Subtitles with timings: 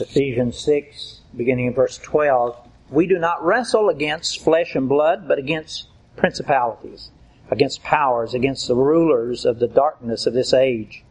[0.00, 2.56] Ephesians 6, beginning in verse 12,
[2.90, 7.10] we do not wrestle against flesh and blood, but against principalities,
[7.50, 11.04] against powers, against the rulers of the darkness of this age,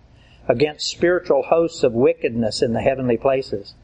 [0.47, 3.75] against spiritual hosts of wickedness in the heavenly places.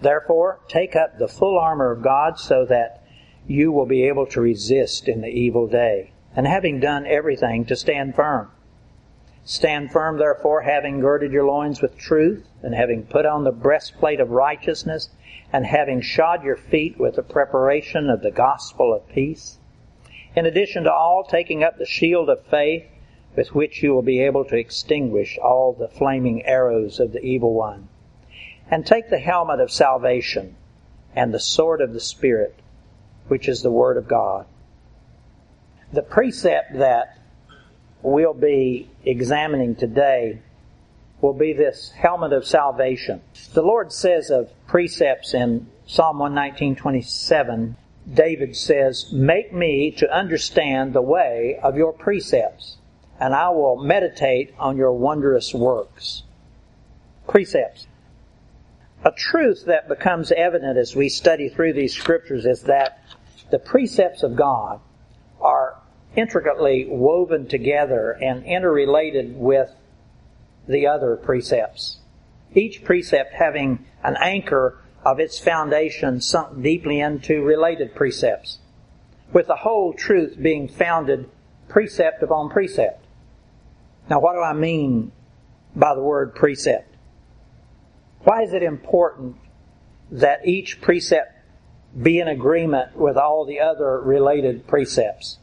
[0.00, 3.04] Therefore, take up the full armor of God so that
[3.46, 7.76] you will be able to resist in the evil day, and having done everything, to
[7.76, 8.50] stand firm.
[9.50, 14.20] Stand firm, therefore, having girded your loins with truth, and having put on the breastplate
[14.20, 15.08] of righteousness,
[15.50, 19.58] and having shod your feet with the preparation of the gospel of peace.
[20.36, 22.84] In addition to all, taking up the shield of faith,
[23.34, 27.54] with which you will be able to extinguish all the flaming arrows of the evil
[27.54, 27.88] one.
[28.70, 30.56] And take the helmet of salvation
[31.16, 32.54] and the sword of the Spirit,
[33.28, 34.44] which is the Word of God.
[35.90, 37.16] The precept that
[38.02, 40.40] we'll be examining today
[41.20, 43.20] will be this helmet of salvation.
[43.52, 47.76] The Lord says of precepts in Psalm 119:27,
[48.12, 52.76] David says, "Make me to understand the way of your precepts,
[53.18, 56.22] and I will meditate on your wondrous works."
[57.26, 57.86] Precepts.
[59.04, 62.98] A truth that becomes evident as we study through these scriptures is that
[63.50, 64.80] the precepts of God
[66.18, 69.70] intricately woven together and interrelated with
[70.66, 71.98] the other precepts.
[72.54, 78.58] Each precept having an anchor of its foundation sunk deeply into related precepts,
[79.32, 81.30] with the whole truth being founded
[81.68, 83.04] precept upon precept.
[84.10, 85.12] Now, what do I mean
[85.76, 86.96] by the word precept?
[88.24, 89.36] Why is it important
[90.10, 91.32] that each precept
[92.02, 95.38] be in agreement with all the other related precepts?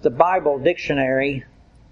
[0.00, 1.44] The Bible dictionary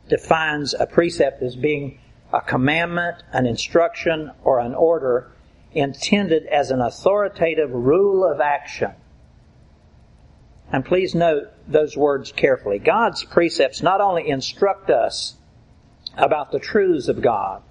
[0.08, 1.98] defines a precept as being
[2.32, 5.32] a commandment, an instruction, or an order
[5.72, 8.92] intended as an authoritative rule of action.
[10.72, 12.78] And please note those words carefully.
[12.78, 15.34] God's precepts not only instruct us
[16.16, 17.62] about the truths of God,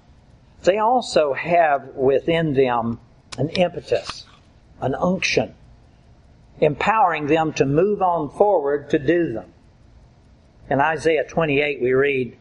[0.63, 2.99] they also have within them
[3.37, 4.25] an impetus,
[4.81, 5.53] an unction,
[6.59, 9.53] empowering them to move on forward to do them.
[10.67, 12.37] In Isaiah 28 we read,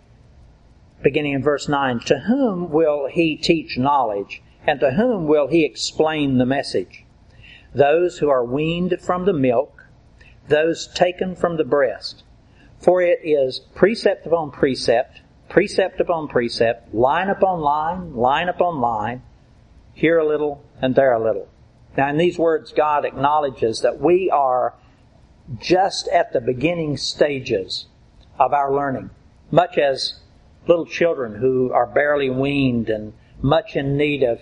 [1.02, 5.62] beginning in verse 9, To whom will he teach knowledge, and to whom will he
[5.62, 7.04] explain the message?
[7.74, 9.88] Those who are weaned from the milk,
[10.48, 12.22] those taken from the breast.
[12.78, 15.20] For it is precept upon precept,
[15.50, 19.22] precept upon precept, line upon line, line upon line,
[19.92, 21.48] here a little and there a little.
[21.94, 24.74] Now in these words, God acknowledges that we are
[25.60, 27.86] just at the beginning stages
[28.38, 29.10] of our learning,
[29.50, 30.20] much as
[30.66, 34.40] little children who are barely weaned and much in need of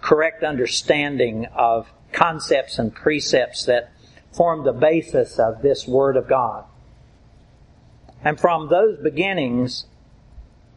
[0.00, 3.92] correct understanding of concepts and precepts that
[4.32, 6.64] form the basis of this Word of God.
[8.24, 9.86] And from those beginnings,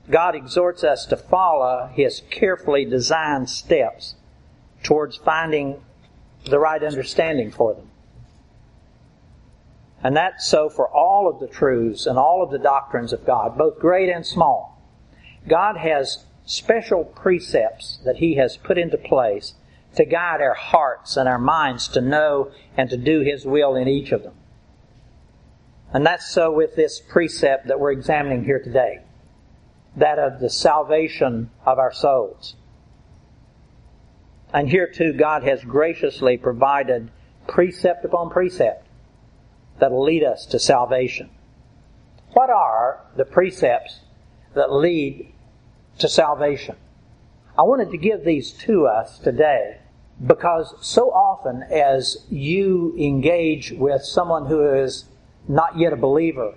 [0.10, 4.16] God exhorts us to follow His carefully designed steps
[4.84, 5.82] towards finding
[6.46, 7.90] the right understanding for them.
[10.04, 13.58] And that's so for all of the truths and all of the doctrines of God,
[13.58, 14.82] both great and small.
[15.48, 19.54] God has special precepts that He has put into place
[19.96, 23.88] to guide our hearts and our minds to know and to do His will in
[23.88, 24.34] each of them.
[25.94, 29.00] And that's so with this precept that we're examining here today.
[29.96, 32.56] That of the salvation of our souls.
[34.52, 37.10] And here too, God has graciously provided
[37.48, 38.83] precept upon precept
[39.80, 41.30] that'll lead us to salvation.
[42.34, 44.00] What are the precepts
[44.56, 45.34] that lead
[46.00, 46.76] to salvation?
[47.58, 49.78] I wanted to give these to us today
[50.26, 55.06] because so often as you engage with someone who is
[55.48, 56.56] not yet a believer,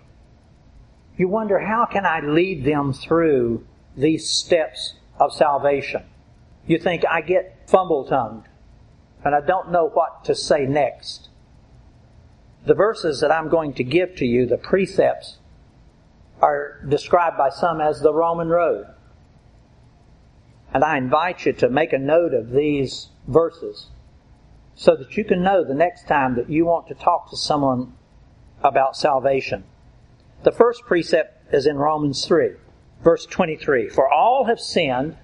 [1.16, 3.66] you wonder how can I lead them through
[3.97, 6.05] these steps of salvation?
[6.66, 8.44] You think I get fumble tongued
[9.25, 11.25] and I don't know what to say next.
[12.66, 15.38] The verses that I'm going to give to you, the precepts,
[16.42, 18.86] are described by some as the Roman road.
[20.74, 23.86] And I invite you to make a note of these verses
[24.74, 27.94] so that you can know the next time that you want to talk to someone
[28.62, 29.64] about salvation.
[30.42, 32.50] The first precept is in Romans 3,
[33.02, 33.88] verse 23.
[33.88, 35.16] For all have sinned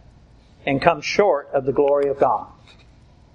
[0.64, 2.46] and come short of the glory of God.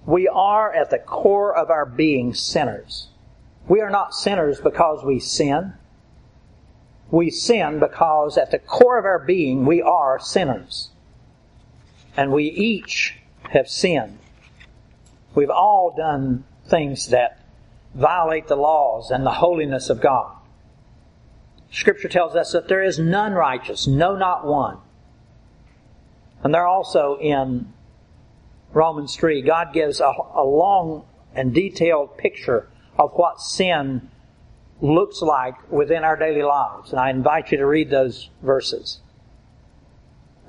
[0.06, 3.10] We are at the core of our being sinners.
[3.68, 5.74] We are not sinners because we sin.
[7.12, 10.90] We sin because at the core of our being we are sinners.
[12.16, 13.20] And we each
[13.52, 14.18] have sinned
[15.38, 17.40] We've all done things that
[17.94, 20.36] violate the laws and the holiness of God.
[21.72, 24.80] Scripture tells us that there is none righteous, no, not one.
[26.44, 27.72] And there also in
[28.74, 31.06] Romans 3, God gives a, a long
[31.36, 32.68] and detailed picture
[32.98, 34.10] of what sin
[34.82, 36.92] looks like within our daily lives.
[36.92, 39.00] And I invite you to read those verses.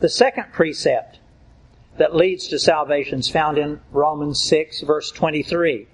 [0.00, 1.18] The second precept
[1.96, 5.88] that leads to salvation is found in Romans 6 verse 23,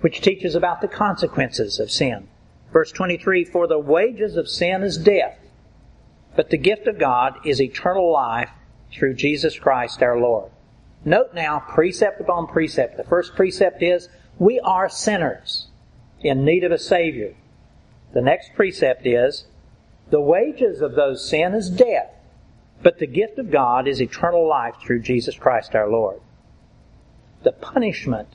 [0.00, 2.28] which teaches about the consequences of sin.
[2.72, 5.38] Verse 23, for the wages of sin is death,
[6.36, 8.50] but the gift of God is eternal life
[8.92, 10.50] through Jesus Christ our Lord.
[11.04, 12.96] Note now, precept upon precept.
[12.96, 15.68] The first precept is, we are sinners
[16.20, 17.34] in need of a Savior.
[18.12, 19.46] The next precept is,
[20.10, 22.10] the wages of those sin is death,
[22.82, 26.20] but the gift of God is eternal life through Jesus Christ our Lord.
[27.42, 28.28] The punishment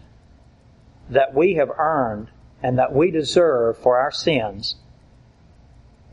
[1.10, 2.30] that we have earned
[2.62, 4.76] and that we deserve for our sins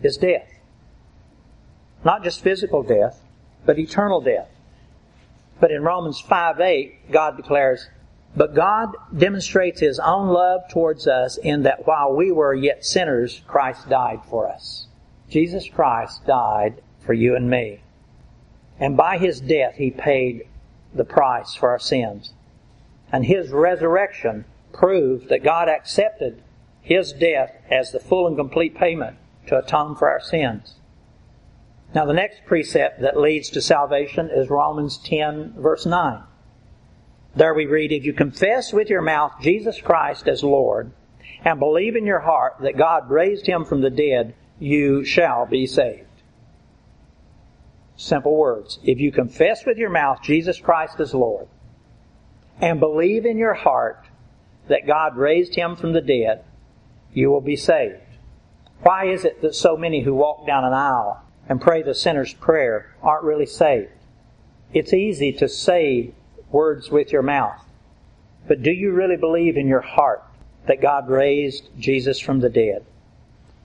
[0.02, 0.48] is death.
[2.04, 3.20] Not just physical death,
[3.64, 4.48] but eternal death.
[5.58, 7.88] But in Romans 5 8, God declares,
[8.36, 13.40] But God demonstrates His own love towards us in that while we were yet sinners,
[13.46, 14.88] Christ died for us.
[15.30, 17.80] Jesus Christ died for you and me.
[18.78, 20.46] And by His death, He paid
[20.94, 22.34] the price for our sins.
[23.10, 26.42] And His resurrection proved that God accepted
[26.82, 29.16] His death as the full and complete payment
[29.46, 30.74] to atone for our sins.
[31.94, 36.22] Now the next precept that leads to salvation is Romans 10 verse 9.
[37.36, 40.92] There we read, if you confess with your mouth Jesus Christ as Lord
[41.44, 45.66] and believe in your heart that God raised him from the dead, you shall be
[45.66, 46.08] saved.
[47.96, 48.78] Simple words.
[48.82, 51.46] If you confess with your mouth Jesus Christ as Lord
[52.60, 54.06] and believe in your heart
[54.68, 56.42] that God raised him from the dead,
[57.12, 58.00] you will be saved.
[58.82, 62.32] Why is it that so many who walk down an aisle and pray the sinner's
[62.34, 63.92] prayer aren't really saved.
[64.72, 66.12] It's easy to say
[66.50, 67.62] words with your mouth,
[68.46, 70.22] but do you really believe in your heart
[70.66, 72.84] that God raised Jesus from the dead?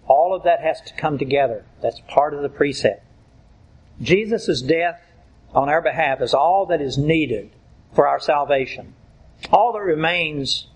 [0.08, 1.64] All of that has to come together.
[1.82, 3.06] That's part of the precept.
[4.02, 5.00] Jesus' death
[5.54, 7.52] on our behalf is all that is needed
[7.94, 8.94] for our salvation.
[9.52, 10.68] All that remains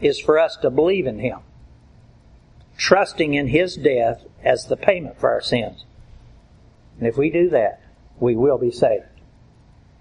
[0.00, 1.38] is for us to believe in Him,
[2.76, 5.84] trusting in His death as the payment for our sins.
[6.98, 7.80] And if we do that,
[8.18, 9.04] we will be saved.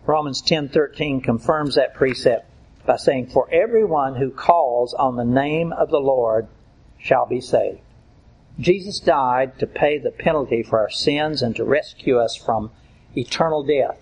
[0.05, 2.49] Romans 10:13 confirms that precept
[2.85, 6.47] by saying, "For everyone who calls on the name of the Lord
[6.97, 7.79] shall be saved."
[8.59, 12.71] Jesus died to pay the penalty for our sins and to rescue us from
[13.17, 13.97] eternal death.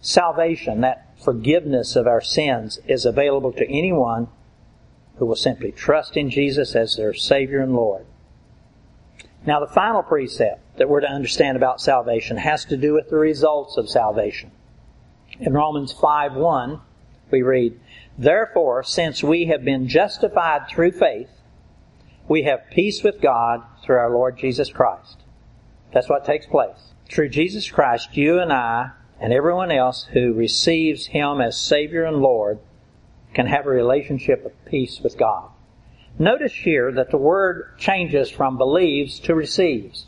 [0.00, 4.28] Salvation, that forgiveness of our sins, is available to anyone
[5.16, 8.06] who will simply trust in Jesus as their Savior and Lord.
[9.44, 13.16] Now, the final precept that we're to understand about salvation has to do with the
[13.16, 14.50] results of salvation.
[15.40, 16.80] In Romans 5 1,
[17.30, 17.78] we read,
[18.16, 21.30] Therefore, since we have been justified through faith,
[22.26, 25.18] we have peace with God through our Lord Jesus Christ.
[25.92, 26.92] That's what takes place.
[27.08, 28.90] Through Jesus Christ, you and I
[29.20, 32.58] and everyone else who receives Him as Savior and Lord
[33.32, 35.50] can have a relationship of peace with God.
[36.18, 40.06] Notice here that the word changes from believes to receives.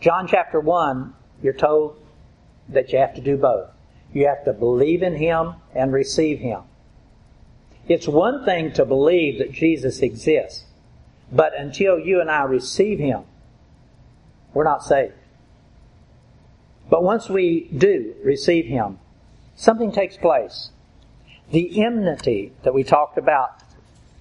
[0.00, 2.00] John chapter 1, you're told
[2.68, 3.70] that you have to do both.
[4.12, 6.62] You have to believe in Him and receive Him.
[7.88, 10.64] It's one thing to believe that Jesus exists,
[11.32, 13.22] but until you and I receive Him,
[14.52, 15.14] we're not saved.
[16.90, 18.98] But once we do receive Him,
[19.56, 20.70] something takes place.
[21.50, 23.62] The enmity that we talked about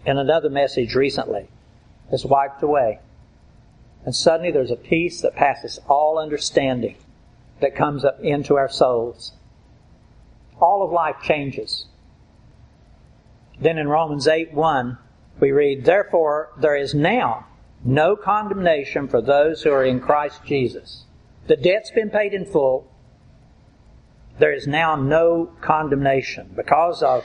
[0.05, 1.49] in another message recently
[2.11, 2.99] is wiped away.
[4.05, 6.95] And suddenly there's a peace that passes all understanding
[7.59, 9.33] that comes up into our souls.
[10.59, 11.85] All of life changes.
[13.59, 14.97] Then in Romans 8 1,
[15.39, 17.47] we read, Therefore there is now
[17.83, 21.05] no condemnation for those who are in Christ Jesus.
[21.47, 22.91] The debt's been paid in full.
[24.39, 27.23] There is now no condemnation because of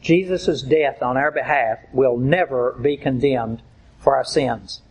[0.00, 3.62] Jesus' death on our behalf we'll never be condemned
[3.98, 4.82] for our sins.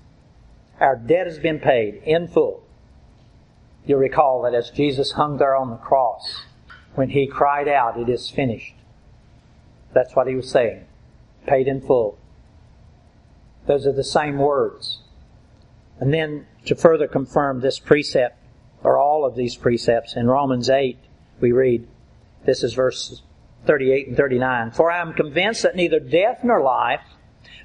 [0.79, 2.63] Our debt has been paid in full.
[3.85, 6.45] You'll recall that as Jesus hung there on the cross,
[6.95, 8.75] when he cried out, It is finished.
[9.93, 10.86] That's what he was saying.
[11.48, 12.17] Paid in full.
[13.67, 15.00] Those are the same words.
[16.00, 18.38] And then to further confirm this precept,
[18.83, 20.98] or all of these precepts, in Romans 8,
[21.39, 21.88] we read,
[22.45, 23.21] this is verse
[23.65, 24.71] 38 and 39.
[24.71, 27.01] For I am convinced that neither death nor life,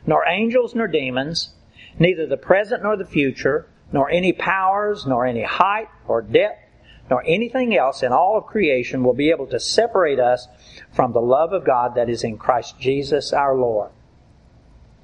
[0.06, 1.54] nor angels nor demons,
[1.98, 6.65] neither the present nor the future, nor any powers, nor any height or depth,
[7.10, 10.48] nor anything else in all of creation will be able to separate us
[10.92, 13.90] from the love of God that is in Christ Jesus our Lord.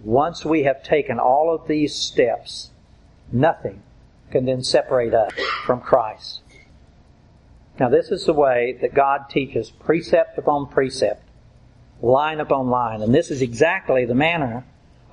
[0.02, 2.71] Once we have taken all of these steps,
[3.30, 3.82] nothing
[4.30, 5.32] can then separate us
[5.64, 6.40] from Christ.
[7.78, 11.23] Now this is the way that God teaches precept upon precept,
[12.00, 14.64] line upon line, and this is exactly the manner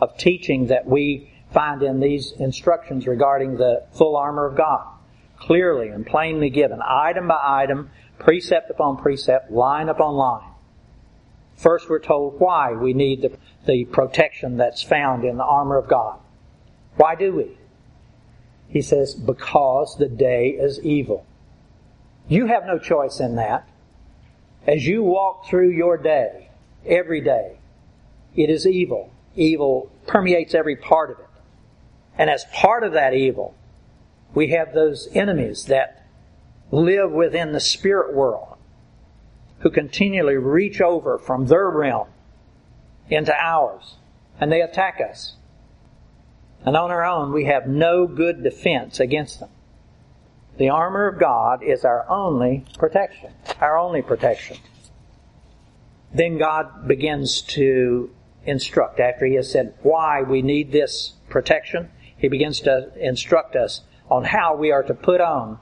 [0.01, 4.87] of teaching that we find in these instructions regarding the full armor of God.
[5.39, 10.51] Clearly and plainly given, item by item, precept upon precept, line upon line.
[11.55, 15.87] First we're told why we need the, the protection that's found in the armor of
[15.89, 16.19] God.
[16.95, 17.57] Why do we?
[18.67, 21.25] He says, because the day is evil.
[22.27, 23.67] You have no choice in that.
[24.67, 26.49] As you walk through your day,
[26.85, 27.57] every day,
[28.35, 29.11] it is evil.
[29.35, 31.25] Evil permeates every part of it.
[32.17, 33.55] And as part of that evil,
[34.33, 36.05] we have those enemies that
[36.71, 38.57] live within the spirit world
[39.59, 42.07] who continually reach over from their realm
[43.09, 43.95] into ours
[44.39, 45.35] and they attack us.
[46.65, 49.49] And on our own, we have no good defense against them.
[50.57, 53.31] The armor of God is our only protection,
[53.61, 54.57] our only protection.
[56.13, 58.09] Then God begins to
[58.45, 63.81] instruct after He has said why we need this protection he begins to instruct us
[64.09, 65.59] on how we are to put on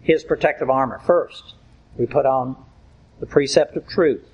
[0.00, 1.00] his protective armor.
[1.06, 1.54] First,
[1.96, 2.56] we put on
[3.20, 4.24] the precept of truth,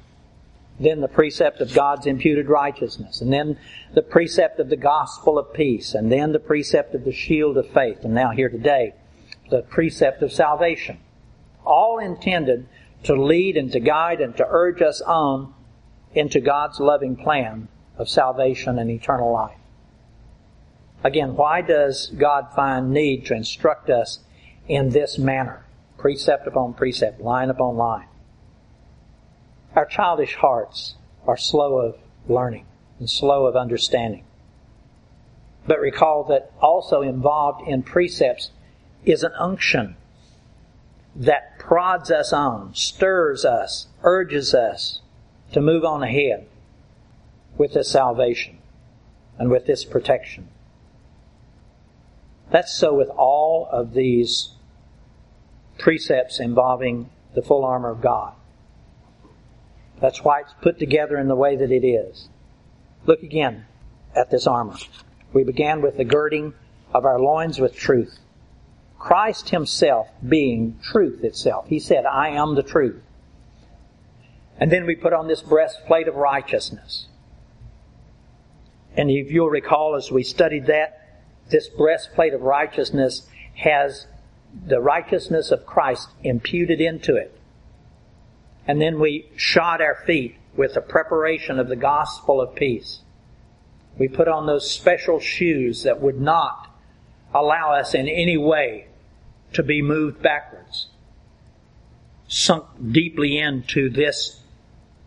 [0.81, 3.59] then the precept of God's imputed righteousness, and then
[3.95, 7.69] the precept of the gospel of peace, and then the precept of the shield of
[7.71, 8.95] faith, and now here today,
[9.51, 10.99] the precept of salvation.
[11.65, 12.67] All intended
[13.05, 15.55] to lead and to guide and to urge us on
[16.15, 19.58] into God's loving plan of salvation and eternal life.
[21.05, 24.21] Again, why does God find need to instruct us
[24.67, 25.65] in this manner?
[25.97, 28.09] Precept upon precept, line upon line.
[29.75, 30.95] Our childish hearts
[31.27, 32.67] are slow of learning
[32.99, 34.25] and slow of understanding.
[35.67, 38.51] But recall that also involved in precepts
[39.05, 39.97] is an unction
[41.15, 45.01] that prods us on, stirs us, urges us
[45.53, 46.47] to move on ahead
[47.57, 48.59] with this salvation
[49.39, 50.49] and with this protection.
[52.51, 54.51] That's so with all of these
[55.79, 58.35] precepts involving the full armor of God.
[60.01, 62.29] That's why it's put together in the way that it is.
[63.05, 63.67] Look again
[64.15, 64.77] at this armor.
[65.33, 66.55] We began with the girding
[66.95, 68.19] of our loins with truth.
[68.99, 71.67] Christ himself being truth itself.
[71.69, 73.03] He said, I am the truth.
[74.59, 77.07] And then we put on this breastplate of righteousness.
[78.97, 80.98] And if you'll recall as we studied that,
[81.51, 84.07] this breastplate of righteousness has
[84.67, 87.39] the righteousness of Christ imputed into it.
[88.67, 93.01] And then we shod our feet with the preparation of the gospel of peace.
[93.99, 96.69] We put on those special shoes that would not
[97.35, 98.87] allow us in any way
[99.55, 100.89] to be moved backwards.
[102.27, 104.43] Sunk deeply into this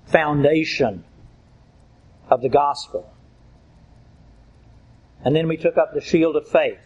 [0.07, 1.03] foundation
[2.29, 3.10] of the gospel.
[5.23, 6.79] And then we took up the shield of faith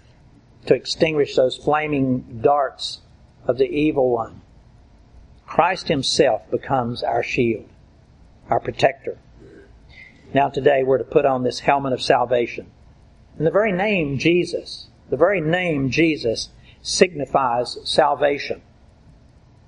[0.65, 3.01] to extinguish those flaming darts
[3.47, 4.41] of the evil one.
[5.45, 7.69] Christ himself becomes our shield,
[8.49, 9.17] our protector.
[10.33, 12.71] Now today we're to put on this helmet of salvation.
[13.37, 16.49] And the very name Jesus, the very name Jesus
[16.81, 18.61] signifies salvation.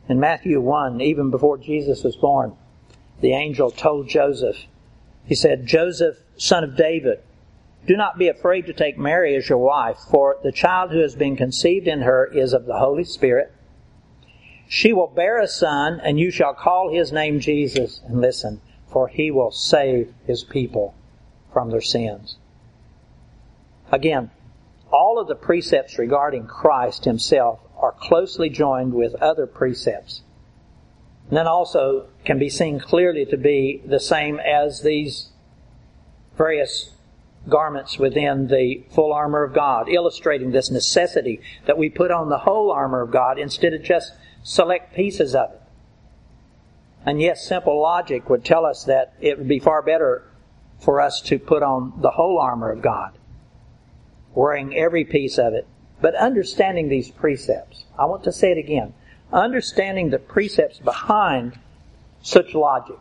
[0.09, 2.53] In Matthew 1, even before Jesus was born,
[3.21, 4.57] the angel told Joseph,
[5.25, 7.21] he said, Joseph, son of David,
[7.87, 11.15] do not be afraid to take Mary as your wife, for the child who has
[11.15, 13.53] been conceived in her is of the Holy Spirit.
[14.67, 18.01] She will bear a son, and you shall call his name Jesus.
[18.05, 18.59] And listen,
[18.91, 20.95] for he will save his people
[21.53, 22.35] from their sins.
[23.89, 24.31] Again,
[24.91, 30.23] all of the precepts regarding Christ himself are closely joined with other precepts.
[31.29, 35.29] And then also can be seen clearly to be the same as these
[36.37, 36.91] various
[37.49, 42.39] garments within the full armor of God, illustrating this necessity that we put on the
[42.39, 44.13] whole armor of God instead of just
[44.43, 45.61] select pieces of it.
[47.05, 50.23] And yes, simple logic would tell us that it would be far better
[50.79, 53.17] for us to put on the whole armor of God,
[54.35, 55.67] wearing every piece of it,
[56.01, 57.85] but understanding these precepts.
[57.97, 58.93] I want to say it again.
[59.31, 61.59] Understanding the precepts behind
[62.21, 62.97] such logic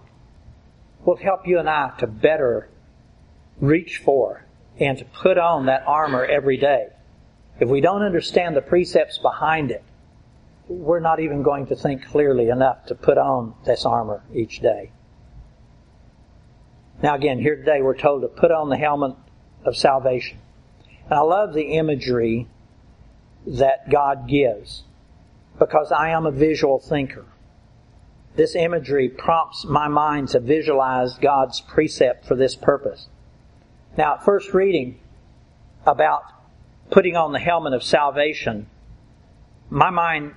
[1.04, 2.68] will help you and I to better
[3.60, 4.44] reach for
[4.78, 6.88] and to put on that armor every day.
[7.58, 9.82] If we don't understand the precepts behind it,
[10.68, 14.90] we're not even going to think clearly enough to put on this armor each day.
[17.02, 19.16] Now again, here today we're told to put on the helmet
[19.64, 20.38] of salvation.
[21.04, 22.48] And I love the imagery
[23.46, 24.82] that God gives
[25.58, 27.24] because I am a visual thinker.
[28.34, 33.08] This imagery prompts my mind to visualize God's precept for this purpose.
[33.96, 34.98] Now, at first reading
[35.86, 36.24] about
[36.90, 38.66] putting on the helmet of salvation,
[39.70, 40.34] my mind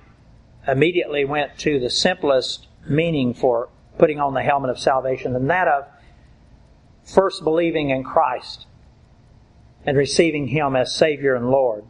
[0.66, 5.68] immediately went to the simplest meaning for putting on the helmet of salvation, and that
[5.68, 5.86] of
[7.04, 8.66] first believing in Christ
[9.84, 11.84] and receiving Him as Savior and Lord.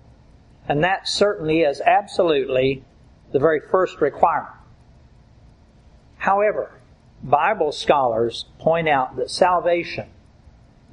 [0.69, 2.85] And that certainly is absolutely
[3.33, 4.55] the very first requirement.
[6.19, 6.73] However,
[7.23, 10.09] Bible scholars point out that salvation,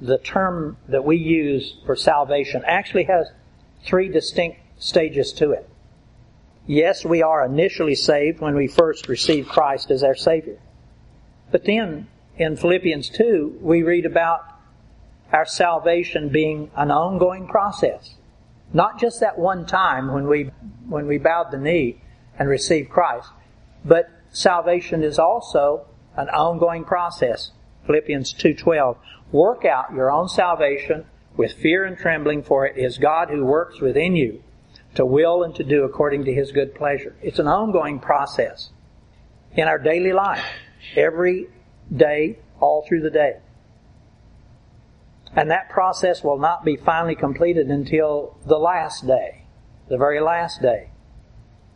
[0.00, 3.28] the term that we use for salvation, actually has
[3.84, 5.68] three distinct stages to it.
[6.66, 10.58] Yes, we are initially saved when we first receive Christ as our Savior.
[11.50, 14.44] But then, in Philippians 2, we read about
[15.32, 18.14] our salvation being an ongoing process.
[18.72, 20.50] Not just that one time when we,
[20.86, 22.00] when we bowed the knee
[22.38, 23.30] and received Christ,
[23.84, 25.86] but salvation is also
[26.16, 27.52] an ongoing process.
[27.88, 28.98] Philippians 2:12
[29.32, 31.06] Work out your own salvation
[31.38, 34.42] with fear and trembling for it is God who works within you
[34.94, 37.16] to will and to do according to his good pleasure.
[37.22, 38.70] It's an ongoing process
[39.52, 40.44] in our daily life,
[40.96, 41.48] every
[41.94, 43.38] day, all through the day.
[45.34, 49.44] And that process will not be finally completed until the last day,
[49.88, 50.90] the very last day,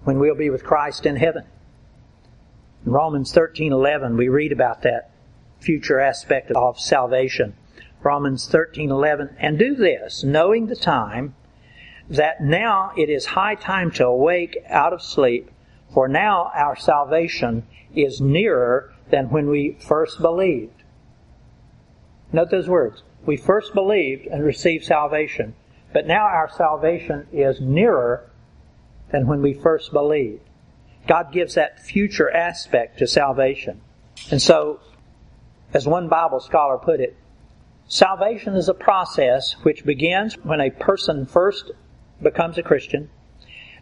[0.05, 1.45] when we'll be with Christ in heaven.
[2.85, 5.12] In Romans 13:11 we read about that
[5.63, 7.55] future aspect of salvation.
[8.03, 11.35] Romans 13:11 and do this knowing the time
[12.11, 15.51] that now it is high time to awake out of sleep
[15.93, 20.83] for now our salvation is nearer than when we first believed.
[22.33, 23.03] Note those words.
[23.27, 25.55] We first believed and received salvation,
[25.93, 28.31] but now our salvation is nearer
[29.11, 30.41] than when we first believed.
[31.07, 33.81] God gives that future aspect to salvation.
[34.31, 34.81] And so,
[35.73, 37.17] as one Bible scholar put it,
[37.89, 41.71] salvation is a process which begins when a person first
[42.21, 43.11] becomes a Christian,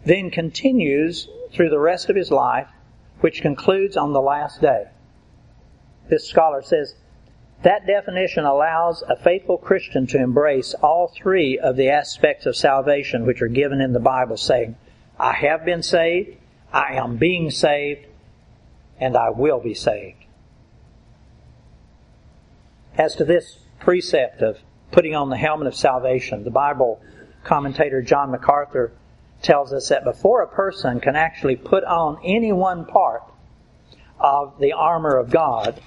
[0.04, 2.68] then continues through the rest of his life,
[3.20, 4.84] which concludes on the last day.
[6.08, 6.94] This scholar says,
[7.62, 13.26] that definition allows a faithful Christian to embrace all three of the aspects of salvation
[13.26, 14.76] which are given in the Bible, saying,
[15.18, 16.38] I have been saved,
[16.72, 18.06] I am being saved,
[18.98, 20.19] and I will be saved.
[22.96, 24.58] As to this precept of
[24.90, 27.00] putting on the helmet of salvation, the Bible
[27.44, 28.92] commentator John MacArthur
[29.42, 33.22] tells us that before a person can actually put on any one part
[34.18, 35.80] of the armor of God,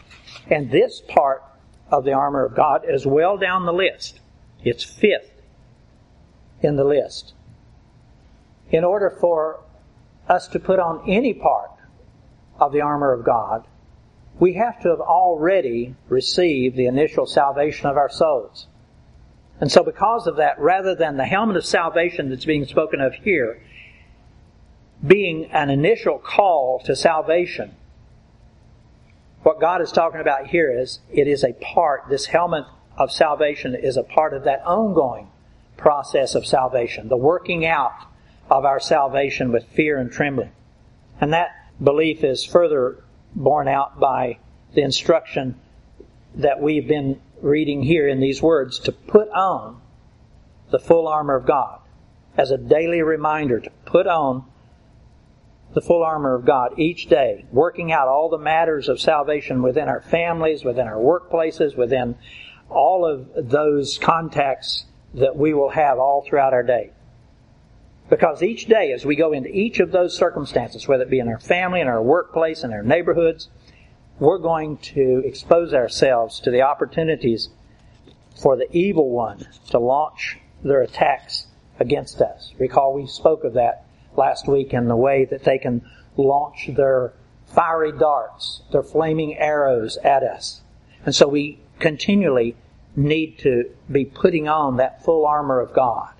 [0.49, 1.43] and this part
[1.91, 4.19] of the armor of God is well down the list.
[4.63, 5.41] It's fifth
[6.61, 7.33] in the list.
[8.71, 9.59] In order for
[10.27, 11.69] us to put on any part
[12.59, 13.67] of the armor of God,
[14.39, 18.67] we have to have already received the initial salvation of our souls.
[19.59, 23.13] And so because of that, rather than the helmet of salvation that's being spoken of
[23.13, 23.61] here
[25.05, 27.75] being an initial call to salvation,
[29.43, 32.63] what God is talking about here is it is a part, this helmet
[32.97, 35.27] of salvation is a part of that ongoing
[35.75, 38.07] process of salvation, the working out
[38.49, 40.51] of our salvation with fear and trembling.
[41.19, 41.49] And that
[41.83, 43.02] belief is further
[43.35, 44.39] borne out by
[44.73, 45.59] the instruction
[46.35, 49.81] that we've been reading here in these words to put on
[50.71, 51.79] the full armor of God
[52.37, 54.45] as a daily reminder to put on
[55.73, 59.87] the full armor of God each day, working out all the matters of salvation within
[59.87, 62.15] our families, within our workplaces, within
[62.69, 66.91] all of those contacts that we will have all throughout our day.
[68.09, 71.27] Because each day, as we go into each of those circumstances, whether it be in
[71.27, 73.49] our family, in our workplace, in our neighborhoods,
[74.19, 77.49] we're going to expose ourselves to the opportunities
[78.41, 81.47] for the evil one to launch their attacks
[81.79, 82.53] against us.
[82.59, 83.85] Recall we spoke of that
[84.15, 85.81] last week in the way that they can
[86.17, 87.13] launch their
[87.47, 90.61] fiery darts, their flaming arrows at us.
[91.05, 92.55] And so we continually
[92.95, 96.13] need to be putting on that full armor of God.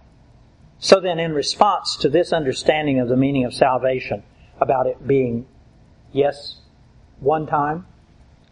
[0.84, 4.22] So then, in response to this understanding of the meaning of salvation,
[4.60, 5.46] about it being,
[6.12, 6.58] yes,
[7.22, 7.86] one time,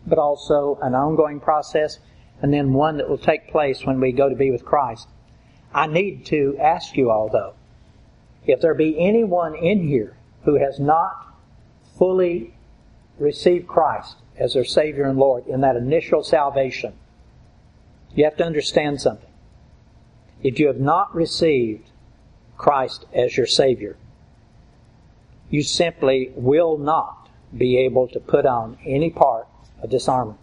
[0.08, 2.00] but also an ongoing process,
[2.41, 5.10] and then one that will take place when we go to be with Christ.
[5.74, 7.54] I need to ask you all, though,
[8.48, 10.15] if there be anyone in here
[10.46, 11.36] who has not
[11.98, 12.54] fully
[13.20, 16.94] received Christ as their Savior and Lord in that initial salvation,
[18.15, 19.30] you have to understand something.
[20.41, 21.91] If you have not received
[22.62, 23.97] Christ as your Savior,
[25.50, 29.47] you simply will not be able to put on any part
[29.82, 30.36] of this armor.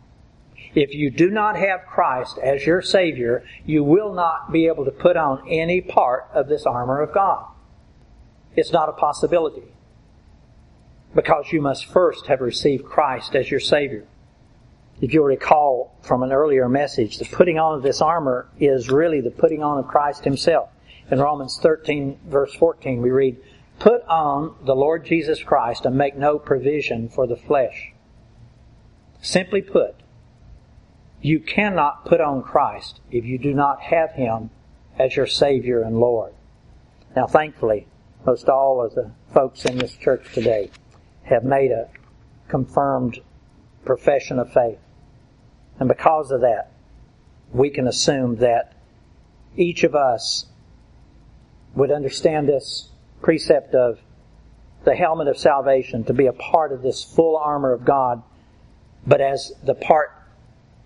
[0.75, 4.91] If you do not have Christ as your Savior, you will not be able to
[4.91, 7.47] put on any part of this armor of God.
[8.57, 9.63] It's not a possibility.
[11.15, 14.05] Because you must first have received Christ as your Savior.
[15.01, 19.21] If you'll recall from an earlier message, the putting on of this armor is really
[19.21, 20.71] the putting on of Christ Himself.
[21.11, 23.37] In Romans 13 verse 14 we read,
[23.79, 27.93] Put on the Lord Jesus Christ and make no provision for the flesh.
[29.23, 29.95] Simply put,
[31.21, 34.51] you cannot put on Christ if you do not have Him
[34.99, 36.35] as your Savior and Lord.
[37.17, 37.87] Now thankfully,
[38.27, 40.71] most all of the folks in this church today
[41.23, 41.89] have made a
[42.49, 43.21] confirmed
[43.85, 44.79] profession of faith.
[45.79, 46.73] And because of that,
[47.53, 48.75] we can assume that
[49.57, 50.47] each of us
[51.79, 52.89] would understand this
[53.23, 53.99] precept of
[54.85, 58.23] the helmet of salvation to be a part of this full armor of God,
[59.07, 60.13] but as the part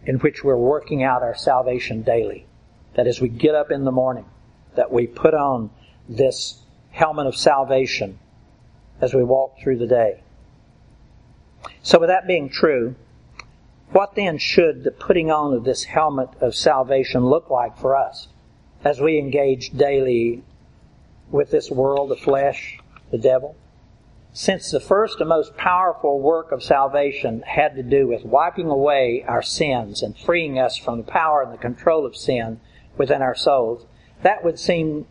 [0.05, 2.47] in which we're working out our salvation daily.
[2.95, 4.27] That as we get up in the morning,
[4.75, 5.71] that we put on
[6.09, 8.19] this helmet of salvation
[9.01, 10.23] as we walk through the day.
[11.83, 12.97] So with that being true,
[13.91, 18.29] what then should the putting on of this helmet of salvation look like for us
[18.85, 20.43] as we engage daily
[21.33, 22.79] with this world, the flesh,
[23.11, 23.57] the devil?
[24.35, 29.25] Since the first and most powerful work of salvation had to do with wiping away
[29.27, 32.61] our sins and freeing us from the power and the control of sin
[32.97, 33.85] within our souls,
[34.23, 35.07] that would seem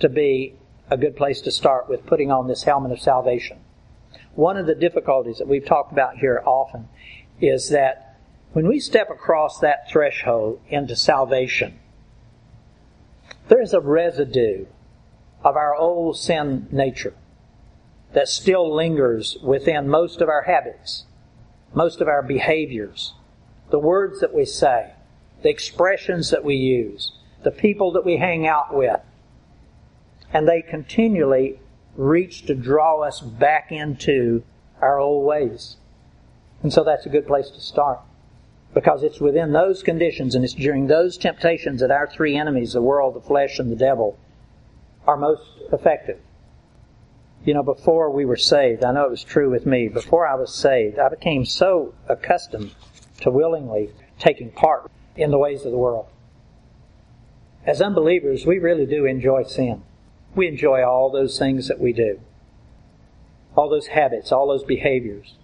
[0.00, 0.54] to be
[0.90, 3.58] a good place to start with putting on this helmet of salvation.
[4.34, 6.88] One of the difficulties that we've talked about here often
[7.40, 8.18] is that
[8.52, 11.78] when we step across that threshold into salvation,
[13.48, 14.66] there is a residue
[15.42, 17.14] of our old sin nature
[18.12, 21.04] that still lingers within most of our habits,
[21.74, 23.14] most of our behaviors,
[23.70, 24.92] the words that we say,
[25.42, 27.12] the expressions that we use,
[27.44, 29.00] the people that we hang out with.
[30.32, 31.60] And they continually
[31.96, 34.42] reach to draw us back into
[34.80, 35.76] our old ways.
[36.62, 38.00] And so that's a good place to start.
[38.74, 42.82] Because it's within those conditions and it's during those temptations that our three enemies, the
[42.82, 44.18] world, the flesh, and the devil,
[45.06, 46.18] are most effective.
[47.44, 50.34] You know, before we were saved, I know it was true with me, before I
[50.34, 52.74] was saved, I became so accustomed
[53.22, 56.06] to willingly taking part in the ways of the world.
[57.64, 59.82] As unbelievers, we really do enjoy sin.
[60.34, 62.20] We enjoy all those things that we do.
[63.56, 65.34] All those habits, all those behaviors.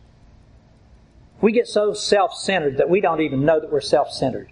[1.41, 4.51] We get so self-centered that we don't even know that we're self-centered.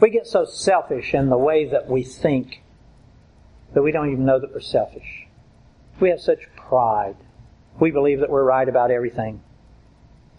[0.00, 2.62] We get so selfish in the way that we think
[3.76, 5.26] that we don't even know that we're selfish.
[6.00, 7.16] We have such pride.
[7.78, 9.42] We believe that we're right about everything.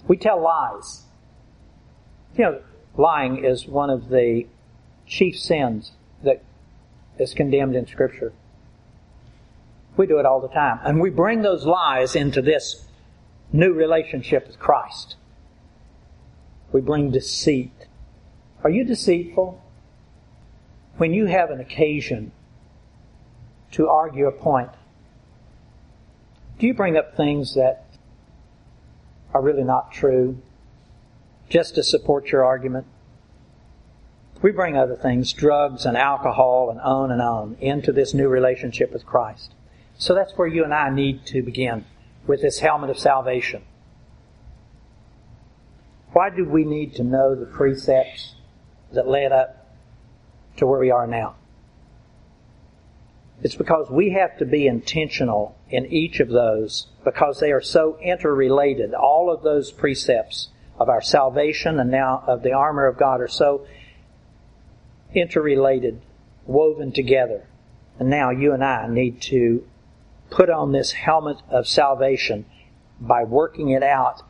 [0.08, 1.04] We tell lies.
[2.36, 2.62] You know,
[2.95, 4.47] lying is one of the
[5.06, 5.91] chief sins
[6.23, 6.43] that
[7.19, 8.34] is condemned in Scripture.
[9.97, 10.80] We do it all the time.
[10.84, 12.88] And we bring those lies into this
[13.54, 15.15] new relationship with Christ.
[16.71, 17.86] We bring deceit.
[18.63, 19.63] Are you deceitful?
[20.97, 22.32] When you have an occasion
[23.71, 24.69] to argue a point,
[26.60, 27.86] do you bring up things that
[29.34, 30.38] are really not true
[31.49, 32.88] just to support your argument?
[34.41, 38.91] We bring other things, drugs and alcohol and on and on, into this new relationship
[38.91, 39.53] with Christ.
[39.97, 41.86] So that's where you and I need to begin
[42.27, 43.63] with this helmet of salvation.
[46.13, 48.36] Why do we need to know the precepts
[48.91, 49.75] that led up
[50.58, 51.36] to where we are now?
[53.43, 57.97] It's because we have to be intentional in each of those because they are so
[58.02, 58.93] interrelated.
[58.93, 63.28] All of those precepts of our salvation and now of the armor of God are
[63.28, 63.67] so
[65.13, 66.02] interrelated,
[66.45, 67.47] woven together.
[68.00, 69.67] And now you and I need to
[70.30, 72.45] put on this helmet of salvation
[73.00, 74.23] by working it out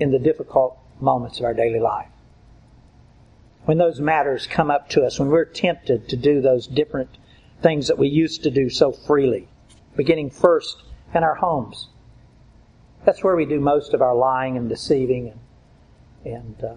[0.00, 2.08] in the difficult moments of our daily life.
[3.64, 7.18] When those matters come up to us, when we're tempted to do those different
[7.60, 9.48] things that we used to do so freely,
[9.96, 10.82] beginning first
[11.14, 11.88] in our homes.
[13.04, 15.32] That's where we do most of our lying and deceiving
[16.24, 16.74] and, and uh,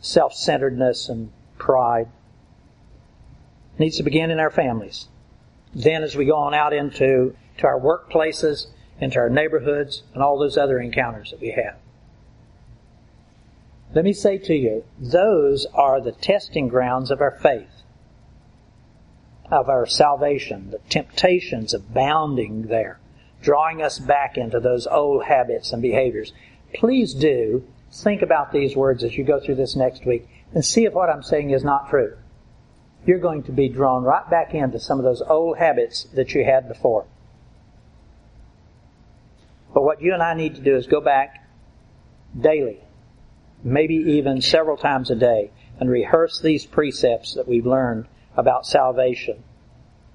[0.00, 2.08] self-centeredness and pride.
[3.74, 5.08] It needs to begin in our families.
[5.74, 8.66] Then as we go on out into to our workplaces,
[9.00, 11.76] into our neighborhoods, and all those other encounters that we have.
[13.94, 17.82] Let me say to you, those are the testing grounds of our faith,
[19.50, 23.00] of our salvation, the temptations abounding there,
[23.42, 26.32] drawing us back into those old habits and behaviors.
[26.74, 30.84] Please do think about these words as you go through this next week and see
[30.84, 32.16] if what I'm saying is not true.
[33.06, 36.44] You're going to be drawn right back into some of those old habits that you
[36.44, 37.06] had before.
[39.72, 41.48] But what you and I need to do is go back
[42.38, 42.80] daily
[43.62, 48.06] maybe even several times a day, and rehearse these precepts that we've learned
[48.40, 49.44] about salvation.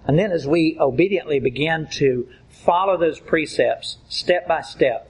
[0.06, 5.10] And then as we obediently begin to follow those precepts step by step,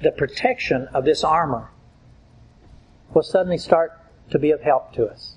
[0.00, 1.70] the protection of this armor
[3.14, 3.92] will suddenly start
[4.30, 5.36] to be of help to us.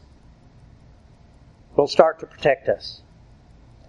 [1.75, 3.01] Will start to protect us.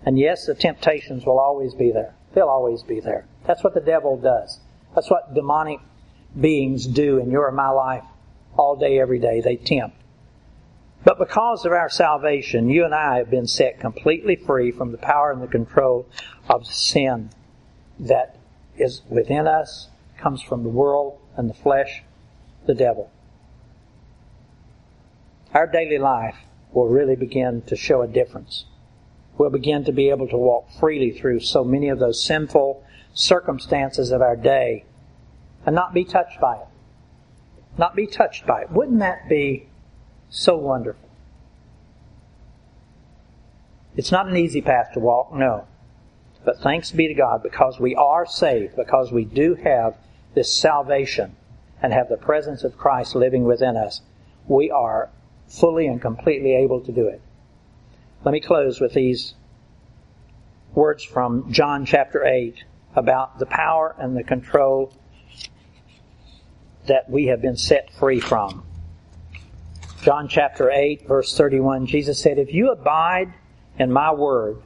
[0.05, 2.15] And yes, the temptations will always be there.
[2.35, 3.27] They'll always be there.
[3.47, 4.61] That's what the devil does.
[4.95, 5.79] That's what demonic
[6.39, 8.05] beings do in your and my life
[8.57, 9.41] all day, every day.
[9.41, 9.97] They tempt.
[11.07, 14.99] But because of our salvation, you and I have been set completely free from the
[14.99, 16.09] power and the control
[16.51, 17.31] of sin
[18.01, 18.37] that
[18.77, 19.89] is within us,
[20.19, 22.03] comes from the world and the flesh,
[22.67, 23.13] the devil.
[25.55, 26.39] Our daily life
[26.73, 28.65] will really begin to show a difference.
[29.39, 32.83] We'll begin to be able to walk freely through so many of those sinful
[33.15, 34.85] circumstances of our day
[35.65, 36.69] and not be touched by it.
[37.79, 38.73] Not be touched by it.
[38.73, 39.69] Wouldn't that be
[40.29, 41.09] so wonderful?
[43.97, 45.67] It's not an easy path to walk, no.
[46.45, 49.97] But thanks be to God because we are saved, because we do have
[50.35, 51.35] this salvation
[51.83, 54.03] and have the presence of Christ living within us.
[54.47, 55.11] We are
[55.49, 57.21] fully and completely able to do it.
[58.25, 59.35] Let me close with these
[60.75, 64.93] words from John chapter 8 about the power and the control
[66.87, 68.66] that we have been set free from.
[70.07, 73.35] John chapter 8 verse 31, Jesus said, If you abide
[73.77, 74.63] in my word,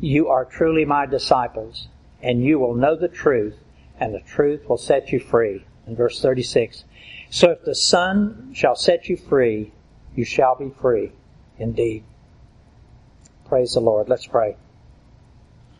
[0.00, 1.88] you are truly my disciples,
[2.20, 3.56] and you will know the truth,
[3.98, 5.64] and the truth will set you free.
[5.86, 6.84] In verse 36,
[7.30, 9.72] so if the Son shall set you free,
[10.14, 11.12] you shall be free
[11.58, 12.04] indeed.
[13.46, 14.10] Praise the Lord.
[14.10, 14.58] Let's pray.